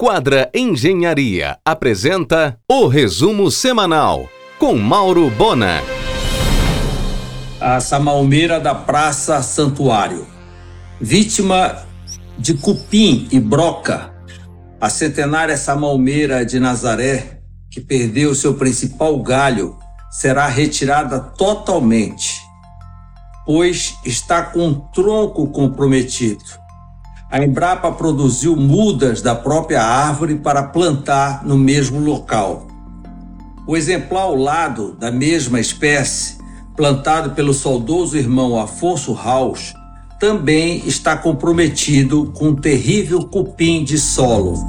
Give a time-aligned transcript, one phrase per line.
[0.00, 5.82] Quadra Engenharia apresenta o resumo semanal com Mauro Bona.
[7.60, 10.24] A Samalmeira da Praça Santuário.
[11.00, 11.84] Vítima
[12.38, 14.14] de cupim e broca,
[14.80, 19.76] a centenária Samalmeira de Nazaré, que perdeu seu principal galho,
[20.12, 22.40] será retirada totalmente,
[23.44, 26.67] pois está com o tronco comprometido
[27.30, 32.66] a Embrapa produziu mudas da própria árvore para plantar no mesmo local.
[33.66, 36.38] O exemplar ao lado da mesma espécie,
[36.74, 39.74] plantado pelo saudoso irmão Afonso Raus,
[40.18, 44.66] também está comprometido com um terrível cupim de solo.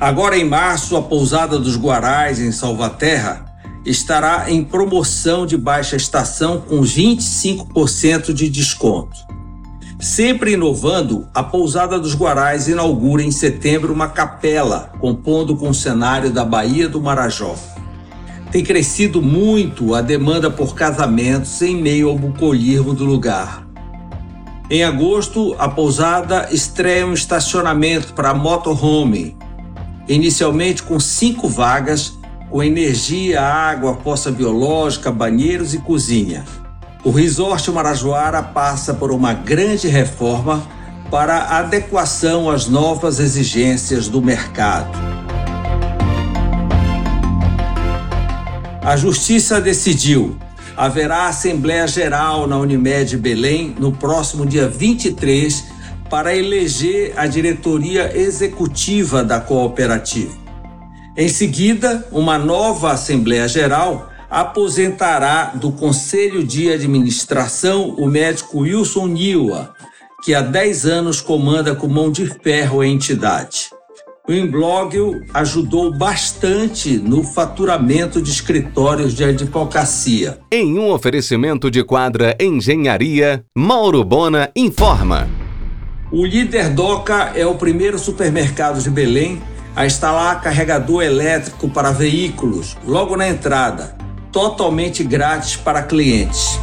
[0.00, 3.51] Agora em março, a pousada dos Guarais, em Salvaterra,
[3.84, 9.16] estará em promoção de baixa estação com 25% de desconto.
[9.98, 16.30] Sempre inovando, a Pousada dos Guarais inaugura em setembro uma capela, compondo com o cenário
[16.30, 17.54] da Baía do Marajó.
[18.50, 23.66] Tem crescido muito a demanda por casamentos em meio ao bucolismo do lugar.
[24.68, 29.36] Em agosto, a pousada estreia um estacionamento para motorhome,
[30.08, 32.18] inicialmente com cinco vagas
[32.52, 36.44] com energia, água, poça biológica, banheiros e cozinha.
[37.02, 40.62] O Resort Marajoara passa por uma grande reforma
[41.10, 44.90] para adequação às novas exigências do mercado.
[48.82, 50.36] A Justiça decidiu.
[50.76, 55.64] Haverá Assembleia Geral na Unimed Belém no próximo dia 23
[56.10, 60.41] para eleger a diretoria executiva da cooperativa.
[61.14, 69.74] Em seguida, uma nova Assembleia Geral aposentará do Conselho de Administração o médico Wilson Niwa,
[70.24, 73.68] que há 10 anos comanda com mão de ferro a entidade.
[74.26, 80.38] O Imblog ajudou bastante no faturamento de escritórios de advocacia.
[80.50, 85.28] Em um oferecimento de quadra Engenharia, Mauro Bona informa.
[86.10, 89.42] O Líder Doca é o primeiro supermercado de Belém
[89.74, 93.96] a instalar carregador elétrico para veículos logo na entrada,
[94.30, 96.58] totalmente grátis para clientes.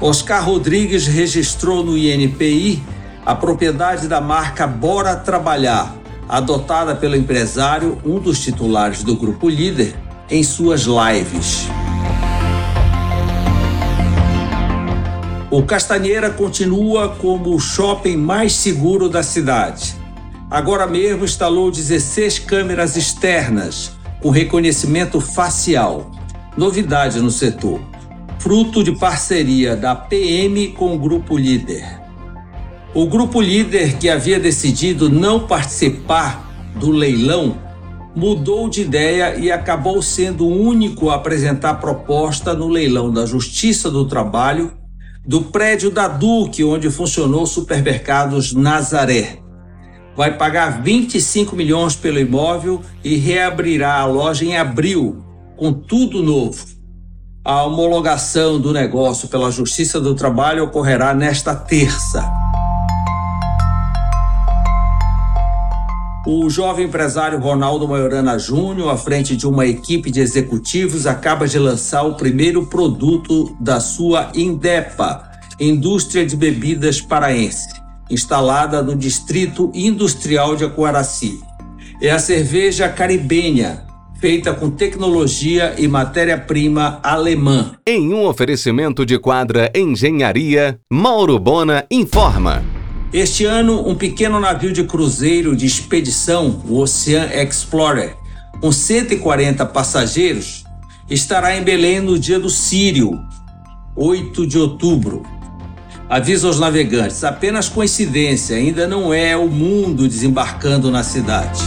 [0.00, 2.82] Oscar Rodrigues registrou no INPI
[3.24, 5.94] a propriedade da marca Bora Trabalhar,
[6.28, 9.94] adotada pelo empresário, um dos titulares do grupo líder,
[10.28, 11.68] em suas lives.
[15.52, 19.94] O Castanheira continua como o shopping mais seguro da cidade.
[20.50, 23.92] Agora mesmo instalou 16 câmeras externas
[24.22, 26.10] com reconhecimento facial.
[26.56, 27.82] Novidade no setor.
[28.38, 32.00] Fruto de parceria da PM com o Grupo Líder.
[32.94, 37.58] O Grupo Líder, que havia decidido não participar do leilão,
[38.16, 43.90] mudou de ideia e acabou sendo o único a apresentar proposta no leilão da Justiça
[43.90, 44.80] do Trabalho
[45.24, 49.38] do prédio da Duque, onde funcionou o supermercados Nazaré.
[50.16, 55.24] Vai pagar 25 milhões pelo imóvel e reabrirá a loja em abril,
[55.56, 56.66] com tudo novo.
[57.44, 62.41] A homologação do negócio pela Justiça do Trabalho ocorrerá nesta terça.
[66.24, 71.58] O jovem empresário Ronaldo Maiorana Júnior, à frente de uma equipe de executivos, acaba de
[71.58, 75.28] lançar o primeiro produto da sua Indepa,
[75.58, 77.68] Indústria de Bebidas Paraense,
[78.08, 81.40] instalada no Distrito Industrial de Acuaraci.
[82.00, 83.84] É a cerveja caribenha,
[84.20, 87.72] feita com tecnologia e matéria-prima alemã.
[87.84, 92.62] Em um oferecimento de quadra Engenharia, Mauro Bona informa.
[93.12, 98.16] Este ano, um pequeno navio de cruzeiro de expedição, o Ocean Explorer,
[98.58, 100.64] com 140 passageiros,
[101.10, 103.20] estará em Belém no dia do Sírio,
[103.94, 105.22] 8 de outubro.
[106.08, 111.60] Avisa aos navegantes, apenas coincidência, ainda não é o mundo desembarcando na cidade.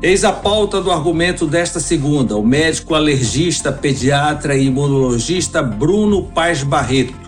[0.00, 2.34] Eis a pauta do argumento desta segunda.
[2.36, 7.25] O médico alergista, pediatra e imunologista Bruno Paz Barreto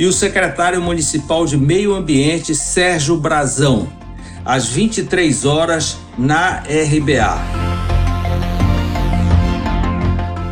[0.00, 3.86] e o secretário municipal de Meio Ambiente, Sérgio Brazão,
[4.42, 7.38] às 23 horas na RBA.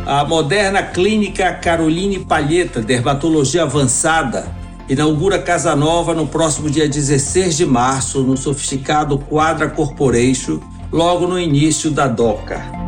[0.05, 4.45] A moderna clínica Caroline Palheta, dermatologia avançada,
[4.87, 10.59] inaugura Casa Nova no próximo dia 16 de março no sofisticado Quadra Corporation,
[10.91, 12.78] logo no início da DOCA.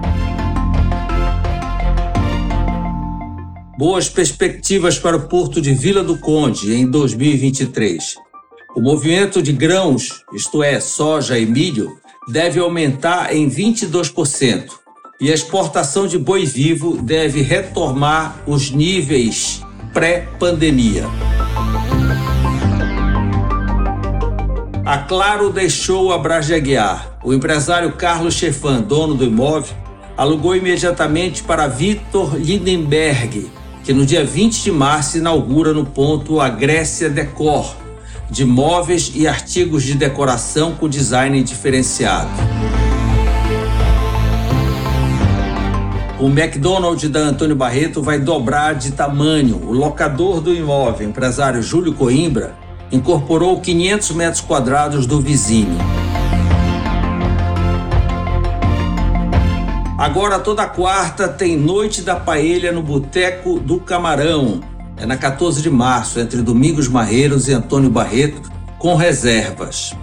[3.81, 8.15] Boas perspectivas para o porto de Vila do Conde em 2023.
[8.75, 11.97] O movimento de grãos, isto é, soja e milho,
[12.27, 14.65] deve aumentar em 22%
[15.19, 21.05] e a exportação de boi vivo deve retomar os níveis pré-pandemia.
[24.85, 27.17] A Claro deixou a Brageguiar.
[27.23, 29.75] O empresário Carlos Chefan, dono do imóvel,
[30.15, 33.49] alugou imediatamente para Vitor Lindenberg,
[33.83, 37.75] que no dia 20 de março inaugura no ponto a Grécia Decor,
[38.29, 42.29] de móveis e artigos de decoração com design diferenciado.
[46.19, 49.59] O McDonald's da Antônio Barreto vai dobrar de tamanho.
[49.65, 52.55] O locador do imóvel, empresário Júlio Coimbra,
[52.91, 55.79] incorporou 500 metros quadrados do vizinho.
[60.01, 64.59] Agora toda quarta tem Noite da Paelha no Boteco do Camarão.
[64.97, 68.41] É na 14 de março, entre Domingos Marreiros e Antônio Barreto,
[68.79, 69.95] com reservas.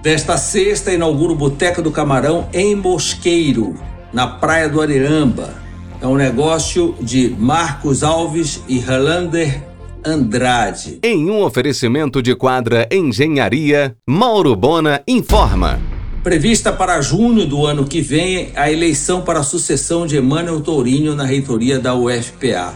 [0.00, 3.74] Desta sexta inaugura o Boteco do Camarão em Mosqueiro,
[4.12, 5.54] na Praia do Areamba.
[6.00, 9.60] É um negócio de Marcos Alves e Helander
[10.06, 11.00] Andrade.
[11.02, 15.80] Em um oferecimento de quadra Engenharia, Mauro Bona informa.
[16.24, 21.14] Prevista para junho do ano que vem a eleição para a sucessão de Emmanuel Tourinho
[21.14, 22.72] na reitoria da UFPA.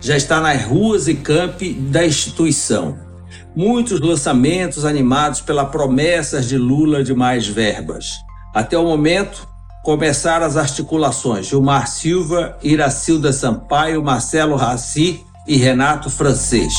[0.00, 2.96] Já está nas ruas e campi da instituição.
[3.56, 8.12] Muitos lançamentos animados pelas promessas de Lula de mais verbas.
[8.54, 9.48] Até o momento,
[9.82, 16.72] começaram as articulações Gilmar Silva, Iracilda Sampaio, Marcelo Raci e Renato Francês.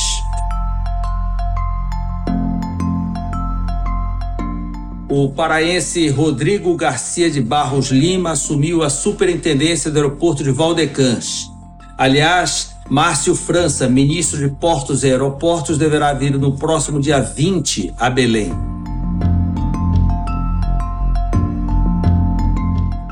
[5.16, 11.52] O paraense Rodrigo Garcia de Barros Lima assumiu a superintendência do aeroporto de Valdecans.
[11.96, 18.10] Aliás, Márcio França, ministro de Portos e Aeroportos, deverá vir no próximo dia 20 a
[18.10, 18.50] Belém.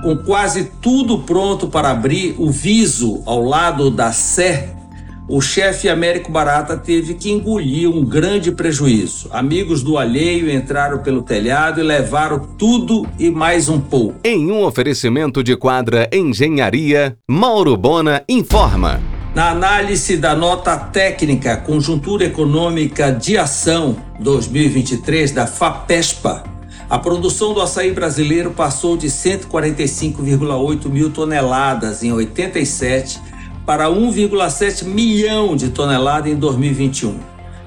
[0.02, 4.74] Com quase tudo pronto para abrir o viso ao lado da Sé,
[5.32, 9.30] o chefe Américo Barata teve que engolir um grande prejuízo.
[9.32, 14.16] Amigos do alheio entraram pelo telhado e levaram tudo e mais um pouco.
[14.22, 19.00] Em um oferecimento de quadra Engenharia, Mauro Bona informa.
[19.34, 26.44] Na análise da nota técnica Conjuntura Econômica de Ação 2023 da FAPESPA,
[26.90, 33.31] a produção do açaí brasileiro passou de 145,8 mil toneladas em 87
[33.64, 37.18] para 1,7 milhão de toneladas em 2021.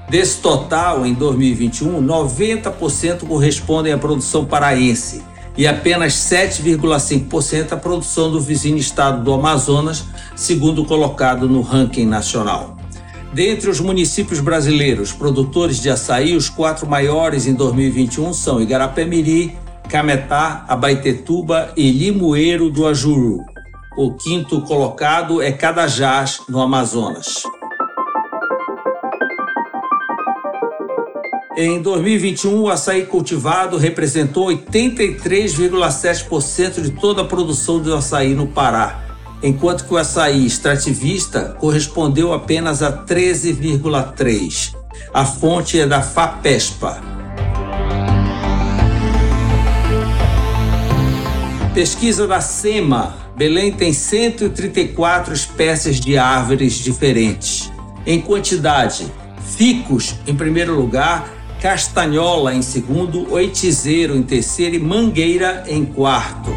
[0.08, 5.22] Desse total, em 2021, 90% correspondem à produção paraense
[5.56, 10.04] e apenas 7,5% à produção do vizinho estado do Amazonas,
[10.36, 12.76] segundo colocado no ranking nacional.
[13.32, 19.58] Dentre os municípios brasileiros produtores de açaí, os quatro maiores em 2021 são Igarapé-Miri,
[19.88, 23.44] Cametá, Abaetetuba e Limoeiro do Ajuru.
[23.96, 27.44] O quinto colocado é Cadajás, no Amazonas.
[31.56, 39.02] Em 2021, o açaí cultivado representou 83,7% de toda a produção de açaí no Pará,
[39.42, 44.74] enquanto que o açaí extrativista correspondeu apenas a 13,3%.
[45.14, 47.15] A fonte é da FAPESPA.
[51.76, 57.70] Pesquisa da SEMA Belém tem 134 espécies de árvores diferentes.
[58.06, 59.12] Em quantidade,
[59.44, 61.28] ficus em primeiro lugar,
[61.60, 66.50] castanhola em segundo, oitizeiro em terceiro e mangueira em quarto.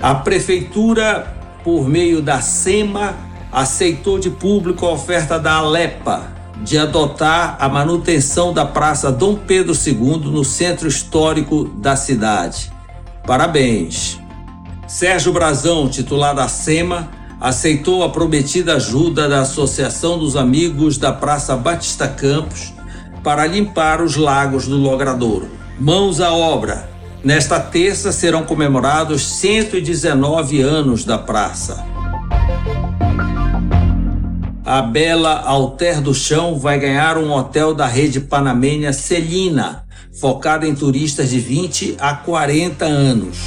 [0.00, 3.14] A prefeitura, por meio da SEMA,
[3.52, 6.32] aceitou de público a oferta da Alepa
[6.62, 12.72] de adotar a manutenção da Praça Dom Pedro II no centro histórico da cidade.
[13.26, 14.20] Parabéns!
[14.86, 17.08] Sérgio Brazão, titular da SEMA,
[17.40, 22.72] aceitou a prometida ajuda da Associação dos Amigos da Praça Batista Campos
[23.22, 25.48] para limpar os lagos do Logradouro.
[25.80, 26.88] Mãos à obra!
[27.24, 31.82] Nesta terça serão comemorados 119 anos da praça.
[34.62, 39.83] A bela Alter do Chão vai ganhar um hotel da rede panamenha Celina,
[40.20, 43.38] focado em turistas de 20 a 40 anos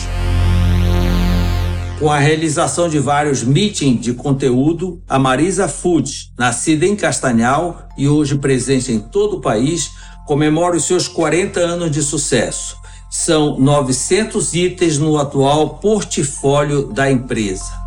[2.00, 8.08] com a realização de vários meetings de conteúdo, a Marisa Food, nascida em Castanhal e
[8.08, 9.90] hoje presente em todo o país,
[10.26, 12.78] comemora os seus 40 anos de sucesso.
[13.10, 17.87] São 900 itens no atual portfólio da empresa.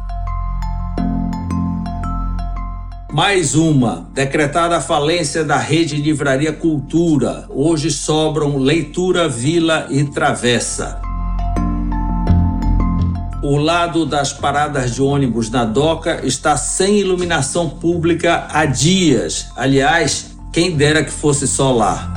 [3.12, 7.45] Mais uma, decretada a falência da rede Livraria Cultura.
[7.50, 11.00] Hoje sobram Leitura, Vila e Travessa.
[13.43, 19.49] O lado das paradas de ônibus na Doca está sem iluminação pública há dias.
[19.57, 22.14] Aliás, quem dera que fosse lá.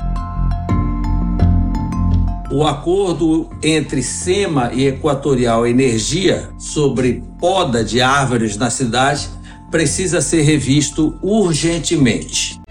[2.52, 9.28] O acordo entre SEMA e Equatorial Energia sobre poda de árvores na cidade
[9.74, 12.62] precisa ser revisto urgentemente.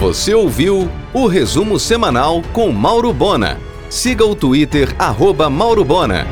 [0.00, 3.60] Você ouviu o resumo semanal com Mauro Bona.
[3.90, 6.26] Siga o Twitter, arroba Mauro Bona.